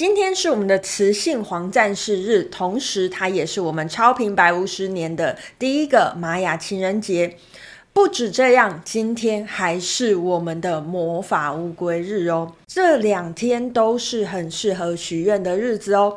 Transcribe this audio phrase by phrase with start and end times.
[0.00, 7.36] 今天是我们的雌性黄战士日，同时它也是我们超平白无十年的第一个玛雅情人节。
[7.92, 12.50] 不止这样，今天还是我们的魔法乌龟日哦。
[12.66, 16.16] 这两天都是很适合许愿的日子哦。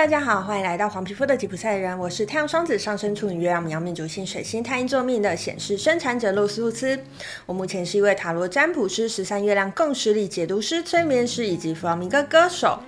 [0.00, 6.98] 大家好，欢迎来到黄皮肤的吉普赛人，我是太阳双子上升处女月亮羊命主星水星太阴座命的显示生产者露丝露丝。
[7.44, 12.80] 我目前是一位塔罗占卜师、十三月亮共识力解读师、催眠师以及弗朗明哥歌手。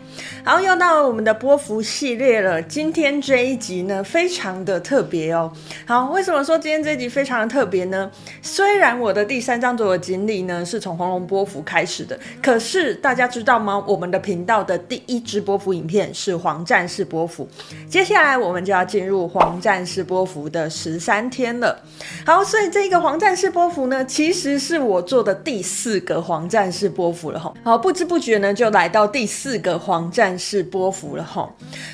[0.45, 2.61] 好，又到了我们的波幅系列了。
[2.63, 5.53] 今天这一集呢，非常的特别哦。
[5.87, 8.11] 好，为什么说今天这一集非常的特别呢？
[8.41, 13.83] 虽然我的第三张左右经历呢是从红龙波幅开始的，可是大家知道吗？
[13.87, 17.49] 我们的频道的第一支波幅影片是黄战士波幅，
[17.89, 21.81] 接下来我们就要进入黄战士波幅的十三天了。
[22.27, 27.53] 好，所以这个黄战士波幅呢，其实是我做的第四个黄战士波幅了哈。
[27.63, 31.53] 好，不知不觉呢，就来到第四个黄战士波幅了哈。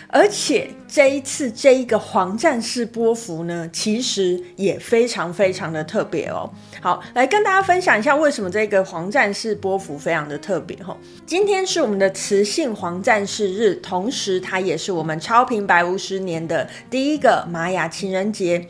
[0.09, 6.51] 而且这一次这一个黄战士波幅呢，其实也非常非常的特别哦。
[6.81, 10.97] 好，来跟大家分享一下为什么这个黄战士波幅非常的特别哈。
[11.27, 18.67] 今天是我们的磁性黄战士日，同时它也是我们超平白无十年的第一个玛雅情人节。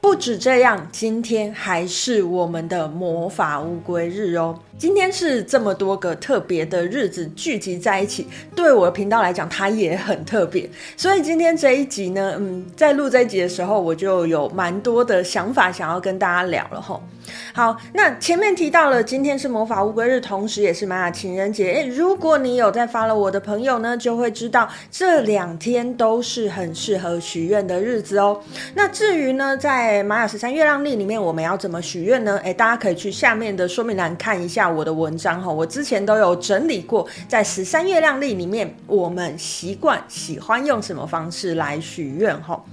[0.00, 4.54] 不止这样，今天还是我们的魔法乌龟日哦。
[4.76, 10.68] 今天是这么多个特别的日子聚集在一起，对我的频道来讲，它也很特别。
[10.96, 17.00] 所以今天这一集呢，嗯，在录这一集的时候，我就有蛮多的想法想要跟大家聊了吼。
[17.54, 21.72] 好，那前面提到了，今天是魔法乌龟日，同时也是玛雅情人节。
[21.72, 28.42] 诶，如果你有在发了我的朋友呢，就会知道这两天都是很适合许愿的日子哦。
[28.74, 32.38] 那至于呢，在玛雅十三月亮历里面，我们要怎么许愿呢？
[32.44, 42.64] 诶，大家可以去下面的说明栏看一下我的文章哈，我之前都有整理过，在十三月亮历里面，我们习惯喜欢用什么方式来许愿哈。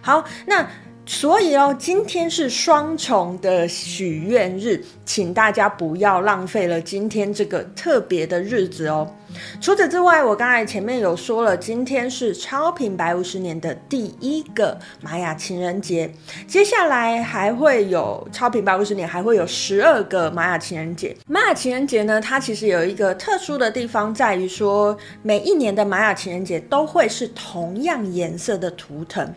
[0.00, 0.66] 好，那。
[1.08, 9.10] 所以哦，今天是双重的许愿日，请大家不要浪费了今天这个特别的日子哦。
[9.58, 16.12] 除此之外，我刚才前面有说了，今天是超频白五十年的第一个玛雅情人节，
[16.46, 21.16] 接下来还会有超频白五十年，还会有十二个玛雅情人节。
[21.26, 29.34] 玛雅情人节呢，它其实有一个特殊的地方，在于说每一年的玛雅情人节都会是同样颜色的图腾，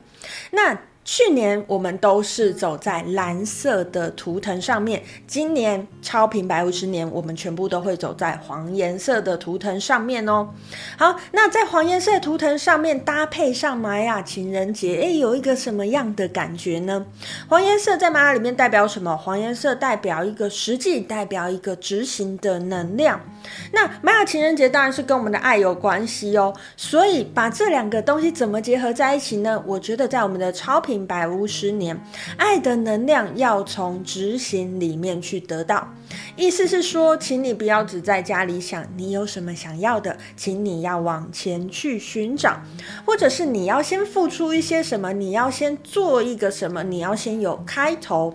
[0.52, 0.78] 那。
[1.04, 10.50] 去年我们都是走在蓝色的图腾上面，今年超平白无十年，我们全部都会走在黄颜色的图腾上面哦。
[10.98, 17.06] 好，那在黄颜色图腾上面搭配上玛雅情人节，诶，有一个什么样的感觉呢？
[17.50, 19.18] 黄颜色在玛雅里面代表什么？
[19.18, 23.20] 黄颜色代表一个实际，代表一个执行的能量。
[23.74, 29.62] 那玛雅情人节当然是跟我们的爱有关系哦，所以把这两个东西怎么结合在一起呢？
[29.66, 31.98] 我觉得在我们的超平频白无十年，
[32.36, 35.88] 爱的能量要从执行里面去得到。
[36.36, 42.62] 意思是说，请你不要只在家里想你有什么想要的，请你要往前去寻找，
[43.06, 48.34] 或者是你要先付出一些什么，你要先做一个什么，你要先有开头。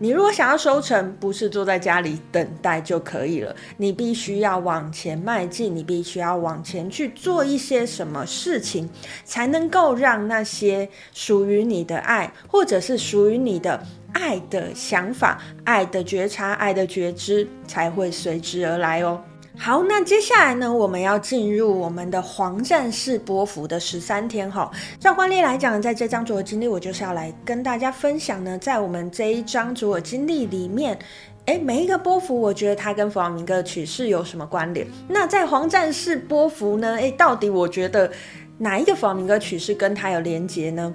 [0.00, 8.88] 你如果想要收成，不是坐在家里等待就可以了，你必须要往前迈进，你必须要往前去做一些什么事情，
[9.24, 19.20] 才能够让那些属于你的爱，或者是属于你的爱的想法、爱的觉察、爱的觉知，才会随之而来哦。
[19.60, 24.70] 好，那接下来呢，我们要进入我们的黄战士波幅的十三天哈。
[25.00, 30.96] 照惯例来讲，在这张左耳经历，我就是要来跟大家分享呢，在我们这一张左耳经历里面，
[31.44, 34.86] 哎，每一个波幅，我觉得它跟弗朗明哥曲式有什么关联？
[35.08, 38.10] 那在黄战士波幅呢，哎，到底我觉得
[38.58, 40.92] 哪一个弗朗明哥曲式跟它有连结呢？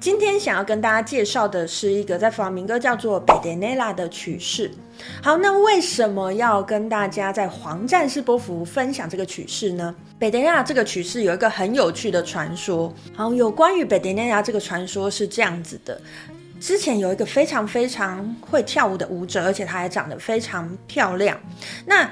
[0.00, 4.70] 今天想要跟大家介绍的是一个在弗朗明哥叫做贝德内拉的曲式。
[5.22, 9.94] 好，那为什么要跟大家在黄战士波符分享这个曲式呢？
[10.18, 12.92] 贝德内拉这个曲式有一个很有趣的传说。
[13.14, 15.98] 好，有关于贝德内拉这个传说是这样子的：
[16.60, 21.38] 之前有一个非常非常会跳舞的舞者，而且她还长得非常漂亮。
[21.86, 22.10] 那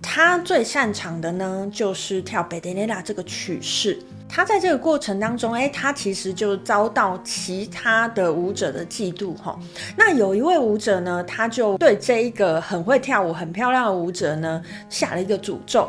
[0.00, 4.02] 她最擅长的呢，就是跳贝德内拉这个曲式。
[4.34, 9.58] 他在这个过程当中，哎，他其实就遭到其他的舞者的嫉妒哈。
[9.94, 15.86] 那有一位舞者呢，他就对这一个很会跳舞、很漂亮的舞者呢，下了一个诅咒。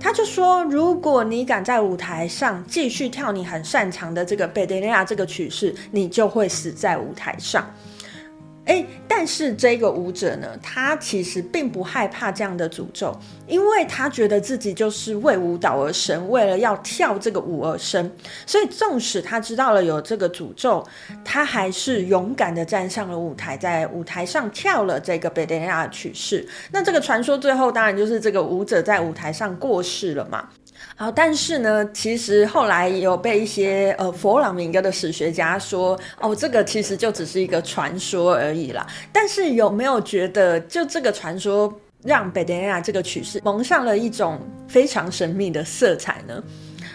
[0.00, 7.62] 他就说，如果你敢在舞台上继续跳你很擅长的这个贝德内拉这个曲式，你就会死在舞台上。
[8.66, 13.12] 诶，但是这个舞者呢，他其实并不害怕这样的诅咒，
[13.48, 18.08] 因为他觉得自己就是为舞蹈而生，为了要跳这个舞而生，
[18.46, 20.86] 所以纵使他知道了有这个诅咒，
[21.24, 26.46] 他还是勇敢的站上了舞台，在舞台上跳了这个贝德尼拉的曲式。
[26.70, 30.48] 那这个传说最后当然就是这个舞者在舞台上过世了嘛。
[30.96, 38.86] 好，但是呢，其实后来也有被一些呃佛朗明哥的史学家说，哦，这个其实就只是一个传说而已啦。
[39.12, 41.72] 但是有没有觉得，就这个传说
[42.02, 46.42] 让贝德尼拉这个曲式蒙上了一种非常神秘的色彩呢？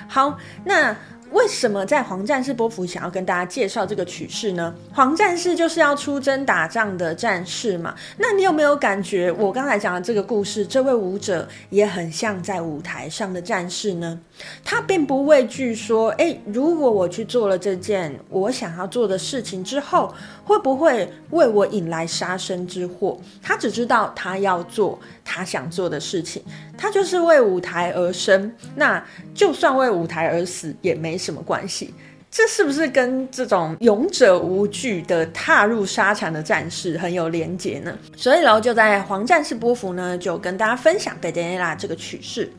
[0.08, 0.96] 好，那。
[1.32, 4.74] 为什么在黄战士波符想要跟大家介绍这个曲式呢？
[4.94, 7.94] 黄战士就是要出征打仗的战士嘛。
[8.18, 14.20] 那你有没有感觉我刚才讲的这个故事，这位舞者也很像在舞台上的战士呢？
[14.64, 20.14] 他并不畏惧说，诶，如果我去做了这件我想要做的事情之后，
[20.44, 23.20] 会不会为我引来杀身之祸？
[23.42, 26.44] 他只知道他要做他想做的事情，
[26.78, 28.52] 他就是为舞台而生。
[28.76, 29.04] 那
[29.34, 31.94] 就算为舞台而死也没什么关系。
[32.32, 37.98] 这是不是跟这种勇者无惧的踏入沙场的战士很有连结呢？
[38.16, 42.52] 所以喽，就在黄战士波幅呢，就跟大家分享贝德尼拉这个曲式。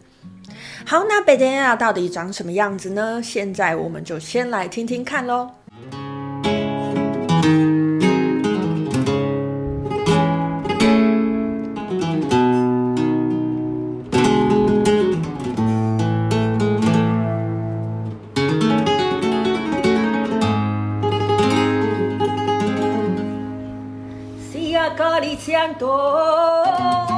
[0.85, 3.21] 好，那贝德尼拉到底长什么样子呢？
[3.23, 5.51] 现在我们就先来听听看喽。
[25.21, 27.18] 不知道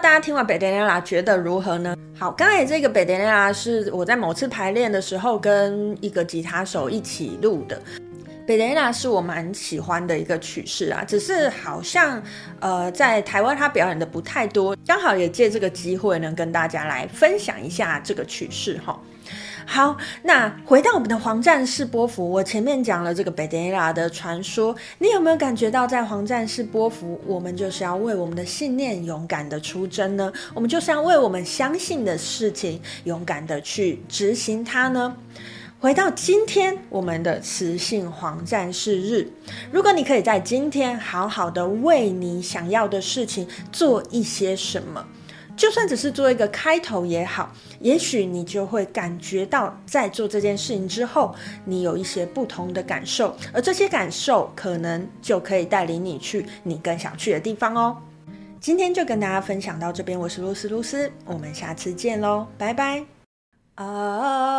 [0.00, 1.94] 大家听完北迪尼拉觉得如何呢？
[2.18, 7.78] 好，刚才这个北迪尼拉是我在某次排练的时候跟一个吉他手一起录的。
[8.46, 12.20] 北迪尼拉是我蛮喜欢的一个曲式啊，只是好像
[12.60, 18.98] 呃在台湾他表演的不太多，刚好也借这个机会呢跟大家来分享一下这个曲式哈。
[19.72, 30.32] 好，那回到我们的黄战士波幅，我前面讲了这个贝德拉的传说，你有没有感觉到在黄战士波幅，我们就是要为我们的信念勇敢的出征呢？
[30.54, 35.16] 我们就是要为我们相信的事情勇敢的去执行它呢？
[35.78, 39.30] 回到今天我们的雌性黄战士日，
[39.70, 45.06] 如果你可以在今天好好的为你想要的事情做一些什么。
[45.60, 51.34] 就算只是做一个开头也好，也许你就会感觉到在做这件事情之后，
[51.66, 57.94] 你有一些不同的感受，而这些感受可能就可以带领你去你更想去的地方哦。
[58.58, 63.04] 今天就跟大家分享到这边，我是露丝露丝，我们下次见喽，拜拜。
[63.74, 64.49] 啊。